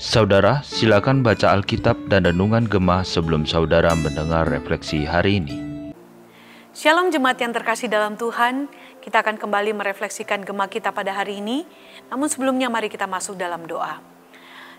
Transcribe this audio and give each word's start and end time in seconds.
Saudara, 0.00 0.64
silakan 0.64 1.20
baca 1.20 1.52
Alkitab 1.52 2.08
dan 2.08 2.24
Renungan 2.24 2.64
Gemah 2.64 3.04
sebelum 3.04 3.44
saudara 3.44 3.92
mendengar 3.92 4.48
refleksi 4.48 5.04
hari 5.04 5.44
ini. 5.44 5.56
Shalom 6.72 7.12
jemaat 7.12 7.36
yang 7.44 7.52
terkasih 7.52 7.92
dalam 7.92 8.16
Tuhan, 8.16 8.72
kita 9.04 9.20
akan 9.20 9.36
kembali 9.36 9.76
merefleksikan 9.76 10.40
Gemah 10.40 10.72
kita 10.72 10.96
pada 10.96 11.12
hari 11.12 11.44
ini. 11.44 11.68
Namun 12.08 12.32
sebelumnya 12.32 12.72
mari 12.72 12.88
kita 12.88 13.04
masuk 13.04 13.36
dalam 13.36 13.68
doa. 13.68 14.00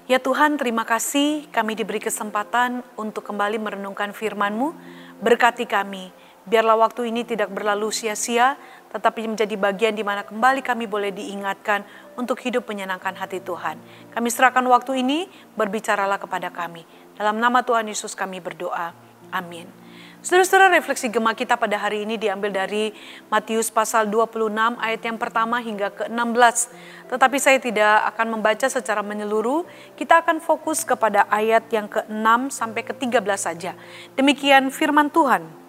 Ya 0.10 0.18
Tuhan, 0.18 0.58
terima 0.58 0.82
kasih 0.82 1.46
kami 1.54 1.78
diberi 1.78 2.02
kesempatan 2.02 2.82
untuk 2.98 3.22
kembali 3.22 3.62
merenungkan 3.62 4.18
firman-Mu. 4.18 4.74
Berkati 5.22 5.70
kami, 5.70 6.10
biarlah 6.50 6.74
waktu 6.74 7.14
ini 7.14 7.22
tidak 7.22 7.54
berlalu 7.54 7.94
sia-sia, 7.94 8.58
tetapi 8.92 9.26
menjadi 9.26 9.56
bagian 9.56 9.96
di 9.96 10.04
mana 10.04 10.28
kembali 10.28 10.60
kami 10.60 10.86
boleh 10.86 11.16
diingatkan 11.16 11.88
untuk 12.20 12.38
hidup 12.44 12.68
menyenangkan 12.68 13.16
hati 13.16 13.40
Tuhan. 13.40 13.80
Kami 14.12 14.28
serahkan 14.28 14.64
waktu 14.68 15.02
ini, 15.02 15.32
berbicaralah 15.56 16.20
kepada 16.20 16.52
kami. 16.52 16.84
Dalam 17.16 17.40
nama 17.40 17.64
Tuhan 17.64 17.88
Yesus 17.88 18.12
kami 18.14 18.44
berdoa. 18.44 18.92
Amin. 19.32 19.82
Saudara-saudara 20.22 20.78
refleksi 20.78 21.10
Gemah 21.10 21.34
kita 21.34 21.58
pada 21.58 21.82
hari 21.82 22.06
ini 22.06 22.14
diambil 22.14 22.54
dari 22.54 22.94
Matius 23.34 23.74
pasal 23.74 24.06
26 24.06 24.54
ayat 24.78 25.02
yang 25.02 25.18
pertama 25.18 25.58
hingga 25.58 25.90
ke-16. 25.90 26.70
Tetapi 27.10 27.38
saya 27.42 27.58
tidak 27.58 28.06
akan 28.14 28.38
membaca 28.38 28.70
secara 28.70 29.02
menyeluruh, 29.02 29.66
kita 29.98 30.22
akan 30.22 30.38
fokus 30.38 30.86
kepada 30.86 31.26
ayat 31.26 31.66
yang 31.74 31.90
ke-6 31.90 32.54
sampai 32.54 32.86
ke-13 32.86 33.34
saja. 33.34 33.74
Demikian 34.14 34.70
firman 34.70 35.10
Tuhan. 35.10 35.61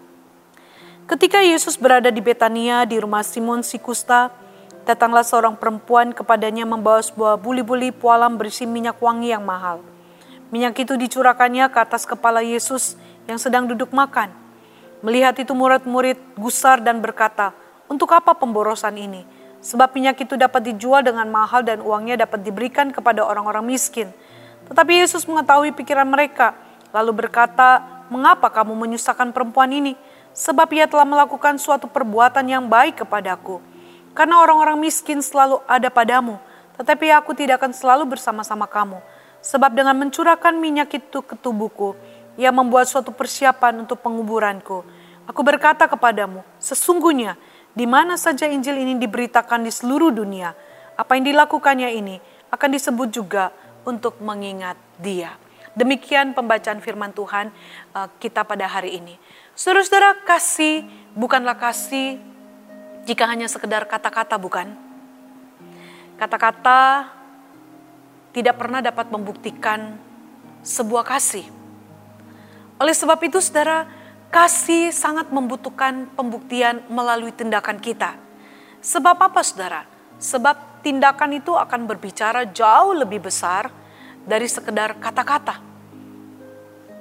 Ketika 1.13 1.45
Yesus 1.45 1.77
berada 1.77 2.09
di 2.09 2.25
Betania 2.25 2.89
di 2.89 2.97
rumah 2.97 3.21
Simon 3.21 3.61
si 3.61 3.77
kusta, 3.77 4.33
datanglah 4.89 5.21
seorang 5.21 5.61
perempuan 5.61 6.17
kepadanya 6.17 6.65
membawa 6.65 7.05
sebuah 7.05 7.37
buli-buli 7.37 7.93
pualam 7.93 8.41
berisi 8.41 8.65
minyak 8.65 8.97
wangi 8.97 9.29
yang 9.29 9.45
mahal. 9.45 9.85
Minyak 10.49 10.89
itu 10.89 10.97
dicurahkannya 10.97 11.69
ke 11.69 11.79
atas 11.85 12.09
kepala 12.09 12.41
Yesus 12.41 12.97
yang 13.29 13.37
sedang 13.37 13.69
duduk 13.69 13.93
makan. 13.93 14.33
Melihat 15.05 15.37
itu 15.37 15.53
murid-murid 15.53 16.17
gusar 16.41 16.81
dan 16.81 17.05
berkata, 17.05 17.53
untuk 17.93 18.09
apa 18.17 18.33
pemborosan 18.33 18.97
ini? 18.97 19.29
Sebab 19.61 19.93
minyak 19.93 20.17
itu 20.17 20.41
dapat 20.41 20.65
dijual 20.65 21.05
dengan 21.05 21.29
mahal 21.29 21.61
dan 21.61 21.85
uangnya 21.85 22.25
dapat 22.25 22.41
diberikan 22.41 22.89
kepada 22.89 23.21
orang-orang 23.21 23.69
miskin. 23.69 24.09
Tetapi 24.65 25.05
Yesus 25.05 25.29
mengetahui 25.29 25.77
pikiran 25.77 26.09
mereka, 26.09 26.57
lalu 26.89 27.29
berkata, 27.29 27.85
mengapa 28.09 28.49
kamu 28.49 28.73
menyusahkan 28.73 29.29
perempuan 29.37 29.69
ini? 29.77 29.93
Sebab 30.33 30.69
ia 30.73 30.89
telah 30.89 31.05
melakukan 31.05 31.61
suatu 31.61 31.85
perbuatan 31.89 32.45
yang 32.49 32.65
baik 32.65 33.05
kepadaku. 33.05 33.61
Karena 34.17 34.41
orang-orang 34.41 34.77
miskin 34.81 35.21
selalu 35.21 35.61
ada 35.65 35.89
padamu, 35.89 36.37
tetapi 36.77 37.13
aku 37.13 37.33
tidak 37.33 37.61
akan 37.61 37.73
selalu 37.73 38.17
bersama-sama 38.17 38.69
kamu. 38.69 39.01
Sebab 39.41 39.73
dengan 39.73 39.97
mencurahkan 39.97 40.53
minyak 40.57 40.93
itu 40.97 41.25
ke 41.25 41.35
tubuhku, 41.37 41.97
ia 42.37 42.53
membuat 42.53 42.89
suatu 42.89 43.13
persiapan 43.13 43.85
untuk 43.85 44.01
penguburanku. 44.01 44.85
Aku 45.29 45.41
berkata 45.45 45.89
kepadamu, 45.89 46.45
sesungguhnya 46.61 47.37
di 47.73 47.89
mana 47.89 48.21
saja 48.21 48.45
Injil 48.49 48.85
ini 48.85 49.01
diberitakan 49.01 49.65
di 49.65 49.73
seluruh 49.73 50.13
dunia, 50.13 50.53
apa 50.97 51.17
yang 51.17 51.25
dilakukannya 51.33 51.89
ini 51.97 52.17
akan 52.53 52.69
disebut 52.69 53.09
juga 53.09 53.49
untuk 53.89 54.21
mengingat 54.21 54.77
dia. 55.01 55.33
Demikian 55.73 56.37
pembacaan 56.37 56.85
firman 56.85 57.17
Tuhan 57.17 57.49
uh, 57.97 58.09
kita 58.21 58.45
pada 58.45 58.69
hari 58.69 59.01
ini. 59.01 59.17
Saudara-saudara, 59.53 60.17
kasih 60.25 60.89
bukanlah 61.13 61.57
kasih 61.57 62.21
jika 63.05 63.29
hanya 63.29 63.47
sekedar 63.47 63.85
kata-kata 63.85 64.41
bukan. 64.41 64.73
Kata-kata 66.17 67.11
tidak 68.33 68.57
pernah 68.57 68.81
dapat 68.81 69.13
membuktikan 69.13 69.99
sebuah 70.63 71.05
kasih 71.05 71.63
oleh 72.83 72.99
sebab 72.99 73.15
itu 73.23 73.39
saudara, 73.39 73.87
kasih 74.35 74.91
sangat 74.91 75.31
membutuhkan 75.31 76.11
pembuktian 76.19 76.83
melalui 76.91 77.31
tindakan 77.31 77.79
kita. 77.79 78.19
Sebab 78.83 79.23
apa 79.23 79.39
saudara? 79.47 79.87
Sebab 80.19 80.83
tindakan 80.83 81.39
itu 81.39 81.55
akan 81.55 81.87
berbicara 81.87 82.43
jauh 82.51 82.91
lebih 82.91 83.23
besar 83.23 83.71
dari 84.27 84.51
sekedar 84.51 84.99
kata-kata. 84.99 85.63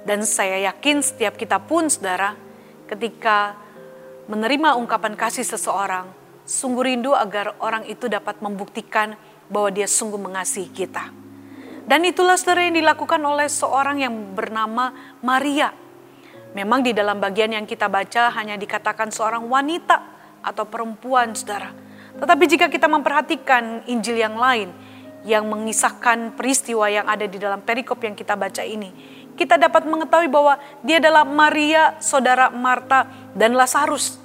Dan 0.02 0.26
saya 0.26 0.58
yakin 0.72 0.98
setiap 0.98 1.38
kita 1.38 1.62
pun 1.62 1.86
saudara, 1.86 2.34
ketika 2.90 3.54
menerima 4.26 4.74
ungkapan 4.74 5.14
kasih 5.14 5.46
seseorang, 5.46 6.10
sungguh 6.42 6.94
rindu 6.94 7.14
agar 7.14 7.54
orang 7.62 7.86
itu 7.86 8.10
dapat 8.10 8.42
membuktikan 8.42 9.14
bahwa 9.46 9.70
dia 9.70 9.86
sungguh 9.86 10.18
mengasihi 10.18 10.70
kita. 10.74 11.12
Dan 11.86 12.06
itulah 12.06 12.38
saudara 12.38 12.66
yang 12.66 12.78
dilakukan 12.78 13.18
oleh 13.18 13.50
seorang 13.50 14.02
yang 14.02 14.14
bernama 14.34 14.94
Maria. 15.22 15.74
Memang 16.54 16.84
di 16.84 16.92
dalam 16.94 17.18
bagian 17.18 17.54
yang 17.54 17.66
kita 17.66 17.90
baca 17.90 18.30
hanya 18.38 18.54
dikatakan 18.54 19.10
seorang 19.10 19.46
wanita 19.48 19.98
atau 20.42 20.66
perempuan 20.66 21.34
saudara. 21.34 21.72
Tetapi 22.18 22.44
jika 22.44 22.66
kita 22.68 22.86
memperhatikan 22.86 23.88
Injil 23.88 24.20
yang 24.20 24.36
lain 24.36 24.70
yang 25.22 25.46
mengisahkan 25.46 26.34
peristiwa 26.34 26.90
yang 26.90 27.06
ada 27.06 27.24
di 27.26 27.38
dalam 27.38 27.62
perikop 27.62 28.02
yang 28.02 28.14
kita 28.18 28.34
baca 28.34 28.62
ini. 28.66 29.21
Kita 29.32 29.56
dapat 29.56 29.88
mengetahui 29.88 30.28
bahwa 30.28 30.60
dia 30.84 31.00
adalah 31.00 31.24
Maria, 31.24 31.96
saudara 31.98 32.52
Marta, 32.52 33.08
dan 33.32 33.56
Lazarus. 33.56 34.20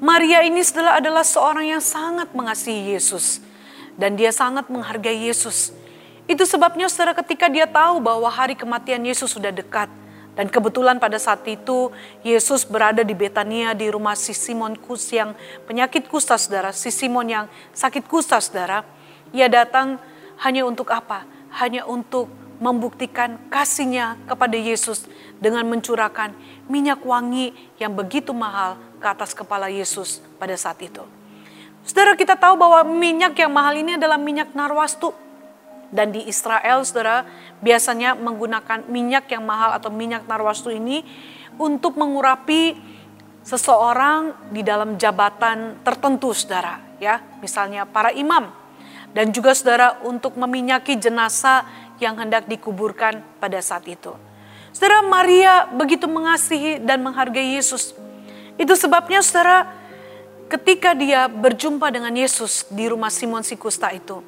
Maria 0.00 0.42
ini 0.42 0.64
setelah 0.64 0.96
adalah 0.96 1.22
seorang 1.22 1.76
yang 1.76 1.82
sangat 1.84 2.32
mengasihi 2.32 2.96
Yesus. 2.96 3.38
Dan 4.00 4.16
dia 4.16 4.32
sangat 4.32 4.66
menghargai 4.72 5.28
Yesus. 5.28 5.76
Itu 6.24 6.48
sebabnya 6.48 6.88
saudara 6.88 7.12
ketika 7.12 7.52
dia 7.52 7.68
tahu 7.68 8.00
bahwa 8.00 8.26
hari 8.32 8.56
kematian 8.56 9.02
Yesus 9.04 9.36
sudah 9.36 9.52
dekat. 9.52 9.92
Dan 10.32 10.48
kebetulan 10.48 10.96
pada 10.96 11.20
saat 11.20 11.44
itu 11.44 11.92
Yesus 12.24 12.64
berada 12.64 13.04
di 13.04 13.12
Betania 13.12 13.76
di 13.76 13.92
rumah 13.92 14.16
si 14.16 14.32
Simon 14.32 14.72
Kus 14.72 15.10
yang 15.12 15.36
penyakit 15.68 16.08
kusta 16.08 16.40
saudara. 16.40 16.72
Si 16.72 16.88
Simon 16.88 17.28
yang 17.28 17.44
sakit 17.76 18.08
kusta 18.08 18.40
saudara. 18.40 18.86
Ia 19.36 19.52
datang 19.52 20.00
hanya 20.40 20.64
untuk 20.64 20.88
apa? 20.88 21.28
Hanya 21.60 21.84
untuk 21.84 22.32
membuktikan 22.60 23.40
kasihnya 23.48 24.20
kepada 24.28 24.54
Yesus 24.54 25.08
dengan 25.40 25.64
mencurahkan 25.66 26.36
minyak 26.68 27.00
wangi 27.02 27.56
yang 27.80 27.96
begitu 27.96 28.36
mahal 28.36 28.76
ke 29.00 29.06
atas 29.08 29.32
kepala 29.32 29.72
Yesus 29.72 30.20
pada 30.36 30.52
saat 30.54 30.78
itu. 30.84 31.02
Saudara 31.82 32.12
kita 32.12 32.36
tahu 32.36 32.60
bahwa 32.60 32.84
minyak 32.84 33.32
yang 33.40 33.50
mahal 33.50 33.72
ini 33.72 33.96
adalah 33.96 34.20
minyak 34.20 34.52
narwastu 34.52 35.16
dan 35.90 36.14
di 36.14 36.22
Israel, 36.30 36.86
saudara, 36.86 37.26
biasanya 37.58 38.14
menggunakan 38.14 38.86
minyak 38.86 39.26
yang 39.34 39.42
mahal 39.42 39.74
atau 39.74 39.90
minyak 39.90 40.22
narwastu 40.30 40.70
ini 40.70 41.02
untuk 41.58 41.98
mengurapi 41.98 42.78
seseorang 43.42 44.52
di 44.54 44.62
dalam 44.62 44.94
jabatan 44.94 45.82
tertentu, 45.82 46.30
saudara. 46.30 46.78
Ya, 47.02 47.18
misalnya 47.42 47.88
para 47.88 48.14
imam 48.14 48.52
dan 49.10 49.34
juga 49.34 49.50
saudara 49.56 49.98
untuk 50.06 50.38
meminyaki 50.38 50.94
jenazah 50.94 51.66
yang 52.00 52.16
hendak 52.16 52.48
dikuburkan 52.48 53.20
pada 53.38 53.60
saat 53.60 53.86
itu. 53.86 54.16
Saudara 54.72 55.04
Maria 55.04 55.68
begitu 55.70 56.08
mengasihi 56.08 56.80
dan 56.80 57.04
menghargai 57.04 57.60
Yesus. 57.60 57.92
Itu 58.56 58.74
sebabnya 58.74 59.20
saudara 59.20 59.68
ketika 60.50 60.96
dia 60.96 61.30
berjumpa 61.30 61.92
dengan 61.92 62.12
Yesus 62.16 62.66
di 62.72 62.90
rumah 62.90 63.12
Simon 63.12 63.46
si 63.46 63.54
kusta 63.54 63.92
itu, 63.94 64.24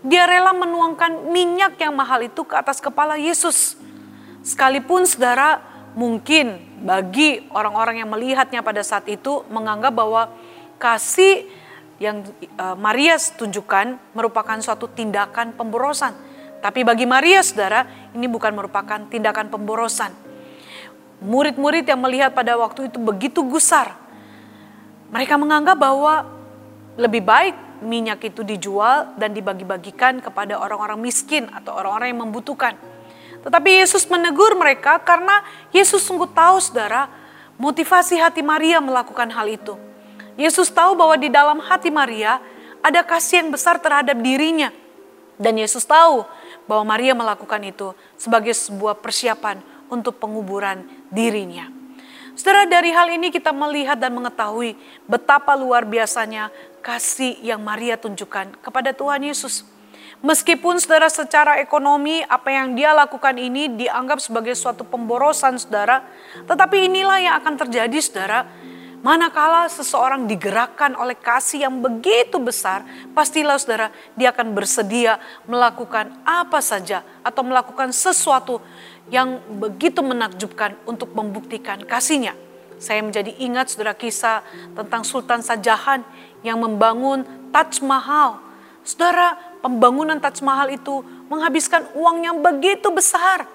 dia 0.00 0.24
rela 0.24 0.54
menuangkan 0.54 1.28
minyak 1.34 1.76
yang 1.82 1.92
mahal 1.92 2.22
itu 2.22 2.46
ke 2.46 2.54
atas 2.54 2.78
kepala 2.78 3.18
Yesus. 3.18 3.74
Sekalipun 4.46 5.04
saudara 5.04 5.60
mungkin 5.98 6.62
bagi 6.86 7.42
orang-orang 7.50 8.06
yang 8.06 8.10
melihatnya 8.10 8.62
pada 8.62 8.86
saat 8.86 9.10
itu 9.10 9.42
menganggap 9.50 9.90
bahwa 9.90 10.30
kasih 10.78 11.50
yang 11.98 12.22
e, 12.38 12.64
Maria 12.78 13.18
tunjukkan 13.18 13.98
merupakan 14.14 14.58
suatu 14.62 14.86
tindakan 14.86 15.58
pemborosan. 15.58 16.14
Tapi 16.58 16.82
bagi 16.82 17.06
Maria 17.06 17.38
saudara 17.42 17.86
ini 18.14 18.26
bukan 18.26 18.50
merupakan 18.54 18.98
tindakan 19.06 19.46
pemborosan. 19.50 20.10
Murid-murid 21.22 21.86
yang 21.86 21.98
melihat 21.98 22.34
pada 22.34 22.54
waktu 22.58 22.90
itu 22.90 22.98
begitu 22.98 23.42
gusar. 23.46 23.94
Mereka 25.10 25.34
menganggap 25.38 25.78
bahwa 25.78 26.26
lebih 26.98 27.22
baik 27.22 27.54
minyak 27.82 28.22
itu 28.26 28.42
dijual 28.42 29.14
dan 29.14 29.30
dibagi-bagikan 29.34 30.18
kepada 30.18 30.58
orang-orang 30.58 30.98
miskin 30.98 31.46
atau 31.54 31.78
orang-orang 31.78 32.10
yang 32.14 32.20
membutuhkan. 32.26 32.74
Tetapi 33.42 33.86
Yesus 33.86 34.10
menegur 34.10 34.58
mereka 34.58 34.98
karena 34.98 35.46
Yesus 35.70 36.02
sungguh 36.02 36.26
tahu 36.34 36.58
saudara 36.58 37.06
motivasi 37.58 38.18
hati 38.18 38.42
Maria 38.42 38.82
melakukan 38.82 39.30
hal 39.30 39.46
itu. 39.46 39.78
Yesus 40.38 40.70
tahu 40.70 40.94
bahwa 40.94 41.18
di 41.18 41.30
dalam 41.30 41.58
hati 41.62 41.90
Maria 41.90 42.38
ada 42.82 43.02
kasih 43.02 43.42
yang 43.42 43.50
besar 43.54 43.78
terhadap 43.82 44.14
dirinya. 44.18 44.70
Dan 45.38 45.58
Yesus 45.58 45.86
tahu 45.86 46.26
bahwa 46.68 46.94
Maria 46.94 47.16
melakukan 47.16 47.64
itu 47.64 47.96
sebagai 48.20 48.52
sebuah 48.52 49.00
persiapan 49.00 49.58
untuk 49.88 50.20
penguburan 50.20 50.84
dirinya. 51.08 51.72
Saudara 52.38 52.70
dari 52.70 52.94
hal 52.94 53.10
ini 53.10 53.34
kita 53.34 53.50
melihat 53.50 53.98
dan 53.98 54.14
mengetahui 54.14 54.78
betapa 55.10 55.58
luar 55.58 55.82
biasanya 55.82 56.54
kasih 56.86 57.34
yang 57.42 57.58
Maria 57.58 57.98
tunjukkan 57.98 58.62
kepada 58.62 58.94
Tuhan 58.94 59.26
Yesus. 59.26 59.66
Meskipun 60.22 60.78
saudara 60.78 61.06
secara 61.10 61.58
ekonomi 61.62 62.22
apa 62.26 62.50
yang 62.50 62.78
dia 62.78 62.90
lakukan 62.94 63.34
ini 63.38 63.70
dianggap 63.74 64.22
sebagai 64.22 64.54
suatu 64.54 64.86
pemborosan 64.86 65.58
saudara. 65.58 66.06
Tetapi 66.46 66.90
inilah 66.90 67.18
yang 67.22 67.34
akan 67.42 67.54
terjadi 67.54 67.98
saudara. 67.98 68.46
Manakala 68.98 69.70
seseorang 69.70 70.26
digerakkan 70.26 70.98
oleh 70.98 71.14
kasih 71.14 71.62
yang 71.62 71.78
begitu 71.78 72.34
besar, 72.42 72.82
pastilah 73.14 73.54
saudara 73.54 73.94
dia 74.18 74.34
akan 74.34 74.50
bersedia 74.50 75.22
melakukan 75.46 76.10
apa 76.26 76.58
saja 76.58 77.06
atau 77.22 77.46
melakukan 77.46 77.94
sesuatu 77.94 78.58
yang 79.06 79.38
begitu 79.62 80.02
menakjubkan 80.02 80.74
untuk 80.82 81.14
membuktikan 81.14 81.78
kasihnya. 81.86 82.34
Saya 82.82 83.02
menjadi 83.02 83.34
ingat 83.38 83.70
saudara 83.70 83.94
kisah 83.94 84.42
tentang 84.74 85.06
Sultan 85.06 85.46
Sajahan 85.46 86.02
yang 86.42 86.58
membangun 86.58 87.22
Taj 87.54 87.78
Mahal. 87.82 88.42
Saudara, 88.82 89.38
pembangunan 89.62 90.18
Taj 90.18 90.42
Mahal 90.42 90.74
itu 90.74 91.06
menghabiskan 91.30 91.86
uang 91.94 92.26
yang 92.26 92.38
begitu 92.42 92.90
besar. 92.90 93.46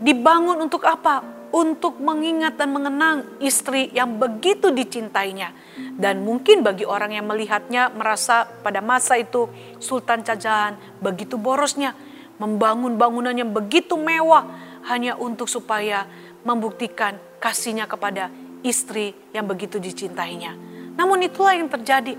Dibangun 0.00 0.68
untuk 0.68 0.84
apa? 0.84 1.35
Untuk 1.56 1.96
mengingat 2.04 2.60
dan 2.60 2.68
mengenang 2.68 3.40
istri 3.40 3.88
yang 3.96 4.20
begitu 4.20 4.68
dicintainya. 4.68 5.56
Dan 5.96 6.20
mungkin 6.20 6.60
bagi 6.60 6.84
orang 6.84 7.16
yang 7.16 7.24
melihatnya 7.24 7.88
merasa 7.96 8.44
pada 8.44 8.84
masa 8.84 9.16
itu 9.16 9.48
Sultan 9.80 10.20
Cajahan 10.20 10.76
begitu 11.00 11.40
borosnya. 11.40 11.96
Membangun 12.36 13.00
bangunan 13.00 13.32
yang 13.32 13.56
begitu 13.56 13.96
mewah 13.96 14.44
hanya 14.84 15.16
untuk 15.16 15.48
supaya 15.48 16.04
membuktikan 16.44 17.16
kasihnya 17.40 17.88
kepada 17.88 18.28
istri 18.60 19.16
yang 19.32 19.48
begitu 19.48 19.80
dicintainya. 19.80 20.52
Namun 21.00 21.24
itulah 21.24 21.56
yang 21.56 21.72
terjadi. 21.72 22.14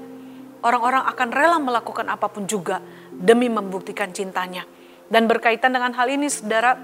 Orang-orang 0.65 1.05
akan 1.13 1.29
rela 1.29 1.61
melakukan 1.61 2.09
apa 2.09 2.25
pun 2.33 2.49
juga 2.49 2.81
demi 3.13 3.45
membuktikan 3.53 4.09
cintanya. 4.09 4.65
Dan 5.05 5.29
berkaitan 5.29 5.71
dengan 5.71 5.93
hal 5.93 6.09
ini 6.09 6.25
saudara, 6.27 6.75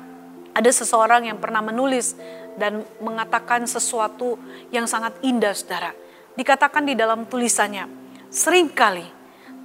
ada 0.53 0.69
seseorang 0.69 1.27
yang 1.27 1.41
pernah 1.41 1.65
menulis 1.65 2.13
dan 2.59 2.85
mengatakan 3.01 3.65
sesuatu 3.65 4.37
yang 4.69 4.85
sangat 4.85 5.17
indah 5.25 5.53
saudara. 5.53 5.91
Dikatakan 6.33 6.87
di 6.87 6.97
dalam 6.97 7.29
tulisannya, 7.29 7.85
sering 8.33 8.73
kali 8.73 9.05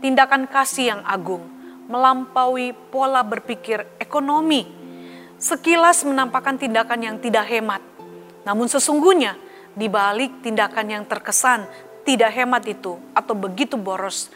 tindakan 0.05 0.47
kasih 0.47 0.97
yang 0.97 1.03
agung 1.05 1.43
melampaui 1.89 2.77
pola 2.93 3.25
berpikir 3.25 3.85
ekonomi. 3.97 4.69
Sekilas 5.41 6.05
menampakkan 6.05 6.61
tindakan 6.61 7.01
yang 7.01 7.17
tidak 7.23 7.49
hemat. 7.49 7.81
Namun 8.45 8.69
sesungguhnya 8.69 9.39
di 9.73 9.87
balik 9.89 10.45
tindakan 10.45 10.87
yang 10.93 11.05
terkesan 11.09 11.65
tidak 12.05 12.35
hemat 12.35 12.67
itu 12.69 12.99
atau 13.15 13.33
begitu 13.33 13.79
boros 13.79 14.29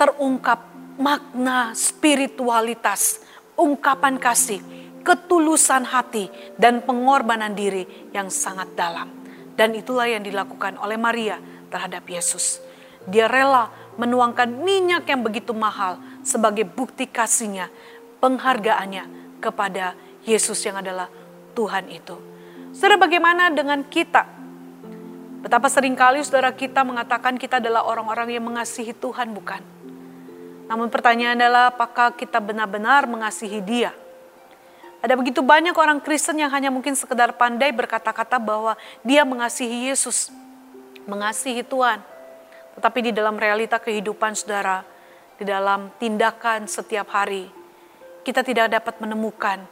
terungkap 0.00 0.64
makna 0.96 1.76
spiritualitas, 1.76 3.20
ungkapan 3.52 4.16
kasih, 4.16 4.64
ketulusan 5.00 5.88
hati, 5.88 6.28
dan 6.60 6.84
pengorbanan 6.84 7.56
diri 7.56 7.84
yang 8.12 8.28
sangat 8.28 8.72
dalam. 8.76 9.08
Dan 9.56 9.76
itulah 9.76 10.08
yang 10.08 10.24
dilakukan 10.24 10.80
oleh 10.80 10.96
Maria 10.96 11.36
terhadap 11.68 12.04
Yesus. 12.08 12.60
Dia 13.08 13.28
rela 13.28 13.72
menuangkan 13.96 14.48
minyak 14.48 15.08
yang 15.08 15.20
begitu 15.24 15.52
mahal 15.52 16.00
sebagai 16.24 16.64
bukti 16.68 17.08
kasihnya, 17.08 17.68
penghargaannya 18.20 19.38
kepada 19.40 19.96
Yesus 20.24 20.60
yang 20.64 20.80
adalah 20.80 21.08
Tuhan 21.56 21.88
itu. 21.88 22.16
Saudara 22.76 23.00
bagaimana 23.00 23.50
dengan 23.50 23.82
kita? 23.84 24.24
Betapa 25.40 25.72
sering 25.72 25.96
kali 25.96 26.20
saudara 26.20 26.52
kita 26.52 26.84
mengatakan 26.84 27.40
kita 27.40 27.56
adalah 27.56 27.88
orang-orang 27.88 28.36
yang 28.36 28.44
mengasihi 28.44 28.92
Tuhan, 28.92 29.32
bukan? 29.32 29.64
Namun 30.68 30.92
pertanyaan 30.92 31.40
adalah 31.40 31.72
apakah 31.72 32.12
kita 32.14 32.38
benar-benar 32.38 33.08
mengasihi 33.08 33.58
dia? 33.64 33.90
Ada 35.00 35.16
begitu 35.16 35.40
banyak 35.40 35.72
orang 35.72 35.96
Kristen 36.04 36.36
yang 36.36 36.52
hanya 36.52 36.68
mungkin 36.68 36.92
sekedar 36.92 37.32
pandai 37.32 37.72
berkata-kata 37.72 38.36
bahwa 38.36 38.76
dia 39.00 39.24
mengasihi 39.24 39.88
Yesus, 39.88 40.28
mengasihi 41.08 41.64
Tuhan. 41.64 42.04
Tetapi 42.76 43.08
di 43.08 43.12
dalam 43.16 43.40
realita 43.40 43.80
kehidupan 43.80 44.36
saudara, 44.36 44.84
di 45.40 45.48
dalam 45.48 45.88
tindakan 45.96 46.68
setiap 46.68 47.08
hari, 47.16 47.48
kita 48.20 48.44
tidak 48.44 48.68
dapat 48.76 49.00
menemukan 49.00 49.64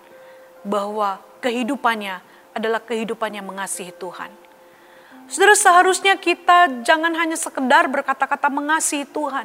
bahwa 0.65 1.21
kehidupannya 1.45 2.25
adalah 2.57 2.81
kehidupan 2.81 3.37
yang 3.37 3.45
mengasihi 3.45 3.93
Tuhan. 3.93 4.33
Saudara 5.29 5.53
seharusnya 5.53 6.17
kita 6.17 6.81
jangan 6.81 7.13
hanya 7.13 7.37
sekedar 7.37 7.85
berkata-kata 7.93 8.49
mengasihi 8.49 9.05
Tuhan, 9.05 9.45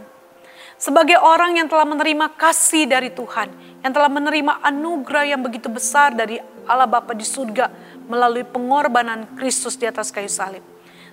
sebagai 0.84 1.16
orang 1.16 1.56
yang 1.56 1.72
telah 1.72 1.88
menerima 1.88 2.36
kasih 2.36 2.92
dari 2.92 3.08
Tuhan, 3.08 3.48
yang 3.80 3.96
telah 3.96 4.12
menerima 4.12 4.60
anugerah 4.68 5.32
yang 5.32 5.40
begitu 5.40 5.72
besar 5.72 6.12
dari 6.12 6.44
Allah 6.68 6.92
Bapa 6.92 7.16
di 7.16 7.24
surga 7.24 7.72
melalui 8.12 8.44
pengorbanan 8.44 9.32
Kristus 9.40 9.80
di 9.80 9.88
atas 9.88 10.12
kayu 10.12 10.28
salib. 10.28 10.60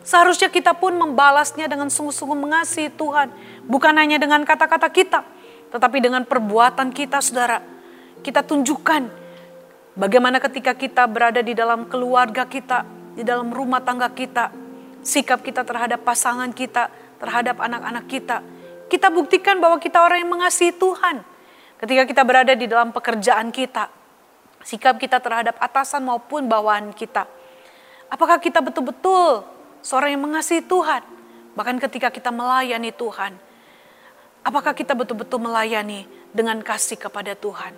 Seharusnya 0.02 0.50
kita 0.50 0.74
pun 0.74 0.98
membalasnya 0.98 1.70
dengan 1.70 1.86
sungguh-sungguh 1.86 2.34
mengasihi 2.34 2.90
Tuhan, 2.98 3.30
bukan 3.70 3.94
hanya 3.94 4.18
dengan 4.18 4.42
kata-kata 4.42 4.90
kita, 4.90 5.22
tetapi 5.70 6.02
dengan 6.02 6.26
perbuatan 6.26 6.90
kita, 6.90 7.22
saudara. 7.22 7.62
Kita 8.26 8.42
tunjukkan 8.42 9.06
bagaimana 9.94 10.42
ketika 10.42 10.74
kita 10.74 11.06
berada 11.06 11.46
di 11.46 11.54
dalam 11.54 11.86
keluarga 11.86 12.42
kita, 12.42 12.82
di 13.14 13.22
dalam 13.22 13.54
rumah 13.54 13.78
tangga 13.78 14.10
kita, 14.10 14.50
sikap 15.06 15.46
kita 15.46 15.62
terhadap 15.62 16.02
pasangan 16.02 16.50
kita, 16.50 16.90
terhadap 17.22 17.62
anak-anak 17.62 18.10
kita, 18.10 18.42
kita 18.90 19.06
buktikan 19.06 19.62
bahwa 19.62 19.78
kita 19.78 20.02
orang 20.02 20.26
yang 20.26 20.34
mengasihi 20.34 20.74
Tuhan. 20.74 21.22
Ketika 21.78 22.02
kita 22.04 22.22
berada 22.26 22.52
di 22.58 22.66
dalam 22.66 22.90
pekerjaan 22.90 23.54
kita, 23.54 23.88
sikap 24.66 24.98
kita 24.98 25.22
terhadap 25.22 25.56
atasan 25.62 26.04
maupun 26.04 26.50
bawahan 26.50 26.90
kita. 26.92 27.24
Apakah 28.10 28.42
kita 28.42 28.58
betul-betul 28.58 29.46
seorang 29.80 30.18
yang 30.18 30.26
mengasihi 30.26 30.66
Tuhan? 30.66 31.06
Bahkan 31.54 31.78
ketika 31.86 32.10
kita 32.10 32.34
melayani 32.34 32.90
Tuhan, 32.90 33.38
apakah 34.42 34.74
kita 34.74 34.98
betul-betul 34.98 35.38
melayani 35.38 36.04
dengan 36.34 36.58
kasih 36.60 36.98
kepada 36.98 37.38
Tuhan? 37.38 37.72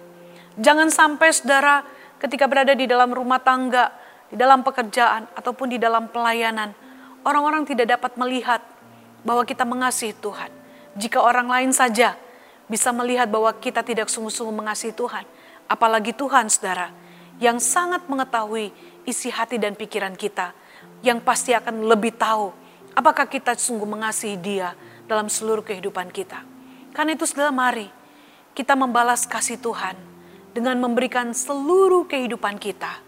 Jangan 0.57 0.89
sampai 0.89 1.29
saudara 1.31 1.85
ketika 2.19 2.49
berada 2.49 2.73
di 2.73 2.89
dalam 2.89 3.13
rumah 3.13 3.39
tangga, 3.39 3.93
di 4.33 4.41
dalam 4.41 4.65
pekerjaan, 4.65 5.29
ataupun 5.37 5.77
di 5.77 5.79
dalam 5.79 6.09
pelayanan, 6.09 6.73
orang-orang 7.23 7.69
tidak 7.69 8.01
dapat 8.01 8.17
melihat 8.17 8.65
bahwa 9.23 9.45
kita 9.45 9.63
mengasihi 9.63 10.17
Tuhan. 10.17 10.62
Jika 10.93 11.25
orang 11.25 11.49
lain 11.49 11.73
saja 11.73 12.17
bisa 12.69 12.93
melihat 12.93 13.29
bahwa 13.29 13.53
kita 13.57 13.81
tidak 13.81 14.13
sungguh-sungguh 14.13 14.53
mengasihi 14.53 14.93
Tuhan, 14.93 15.25
apalagi 15.69 16.13
Tuhan, 16.13 16.53
saudara, 16.53 16.93
yang 17.41 17.57
sangat 17.57 18.05
mengetahui 18.07 18.71
isi 19.09 19.33
hati 19.33 19.57
dan 19.57 19.73
pikiran 19.73 20.13
kita, 20.15 20.53
yang 21.01 21.19
pasti 21.19 21.57
akan 21.57 21.89
lebih 21.89 22.15
tahu 22.15 22.53
apakah 22.95 23.27
kita 23.27 23.57
sungguh 23.57 23.89
mengasihi 23.89 24.37
Dia 24.39 24.77
dalam 25.09 25.27
seluruh 25.27 25.65
kehidupan 25.65 26.13
kita. 26.13 26.45
Karena 26.93 27.17
itu, 27.17 27.25
saudara, 27.25 27.51
mari 27.51 27.89
kita 28.53 28.77
membalas 28.77 29.25
kasih 29.25 29.57
Tuhan 29.57 29.97
dengan 30.53 30.77
memberikan 30.77 31.33
seluruh 31.33 32.05
kehidupan 32.05 32.61
kita, 32.61 33.01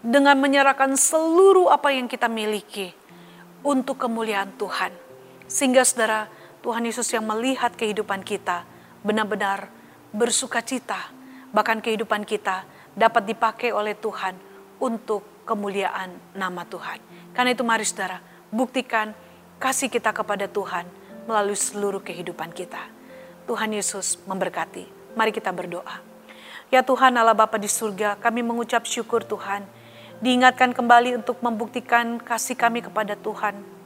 dengan 0.00 0.40
menyerahkan 0.40 0.96
seluruh 0.96 1.68
apa 1.68 1.92
yang 1.92 2.08
kita 2.08 2.26
miliki 2.32 2.96
untuk 3.60 4.00
kemuliaan 4.00 4.56
Tuhan, 4.56 4.88
sehingga 5.44 5.84
saudara 5.84 6.39
Tuhan 6.60 6.84
Yesus 6.84 7.08
yang 7.08 7.24
melihat 7.24 7.72
kehidupan 7.72 8.20
kita 8.20 8.68
benar-benar 9.00 9.72
bersuka 10.12 10.60
cita, 10.60 11.08
bahkan 11.56 11.80
kehidupan 11.80 12.28
kita 12.28 12.68
dapat 12.92 13.32
dipakai 13.32 13.72
oleh 13.72 13.96
Tuhan 13.96 14.36
untuk 14.76 15.24
kemuliaan 15.48 16.12
nama 16.36 16.68
Tuhan. 16.68 17.00
Karena 17.32 17.56
itu 17.56 17.64
mari 17.64 17.88
saudara, 17.88 18.20
buktikan 18.52 19.16
kasih 19.56 19.88
kita 19.88 20.12
kepada 20.12 20.44
Tuhan 20.44 20.84
melalui 21.24 21.56
seluruh 21.56 22.04
kehidupan 22.04 22.52
kita. 22.52 22.92
Tuhan 23.48 23.72
Yesus 23.72 24.20
memberkati. 24.28 25.16
Mari 25.16 25.32
kita 25.32 25.56
berdoa. 25.56 26.04
Ya 26.68 26.84
Tuhan 26.84 27.16
Allah 27.16 27.34
Bapa 27.34 27.56
di 27.56 27.66
surga, 27.66 28.20
kami 28.20 28.44
mengucap 28.44 28.84
syukur 28.84 29.24
Tuhan. 29.24 29.64
Diingatkan 30.20 30.76
kembali 30.76 31.24
untuk 31.24 31.40
membuktikan 31.40 32.20
kasih 32.20 32.52
kami 32.52 32.84
kepada 32.84 33.16
Tuhan 33.16 33.79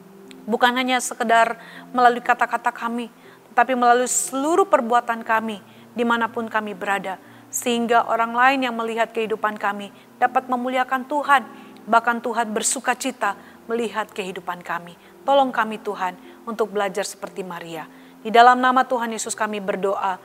Bukan 0.45 0.77
hanya 0.77 1.01
sekedar 1.01 1.57
melalui 1.89 2.21
kata-kata 2.21 2.69
kami, 2.69 3.09
tetapi 3.51 3.73
melalui 3.73 4.05
seluruh 4.05 4.69
perbuatan 4.69 5.25
kami 5.25 5.61
di 5.97 6.03
mana 6.05 6.29
pun 6.29 6.45
kami 6.45 6.77
berada. 6.77 7.17
Sehingga 7.49 8.05
orang 8.05 8.35
lain 8.35 8.59
yang 8.69 8.75
melihat 8.77 9.09
kehidupan 9.09 9.57
kami 9.57 9.89
dapat 10.21 10.45
memuliakan 10.45 11.07
Tuhan. 11.09 11.43
Bahkan 11.85 12.21
Tuhan 12.21 12.51
bersuka 12.53 12.93
cita 12.97 13.37
melihat 13.65 14.09
kehidupan 14.11 14.61
kami. 14.61 14.93
Tolong 15.25 15.49
kami 15.49 15.81
Tuhan 15.81 16.17
untuk 16.45 16.73
belajar 16.73 17.05
seperti 17.05 17.41
Maria. 17.41 17.89
Di 18.21 18.29
dalam 18.33 18.61
nama 18.61 18.85
Tuhan 18.85 19.13
Yesus 19.13 19.33
kami 19.37 19.61
berdoa, 19.61 20.17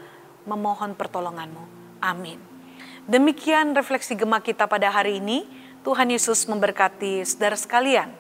memohon 0.45 0.97
pertolonganmu. 0.97 1.65
Amin. 2.01 2.41
Demikian 3.09 3.77
refleksi 3.77 4.17
gemak 4.17 4.45
kita 4.45 4.69
pada 4.69 4.93
hari 4.93 5.21
ini. 5.21 5.45
Tuhan 5.81 6.13
Yesus 6.13 6.45
memberkati 6.45 7.25
saudara 7.25 7.57
sekalian. 7.57 8.20